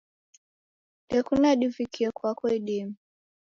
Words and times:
Dekunda 1.09 1.49
divike 1.59 2.05
kwako 2.17 2.45
idime. 2.57 2.95